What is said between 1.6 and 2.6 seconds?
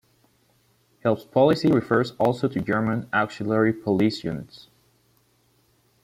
refers also to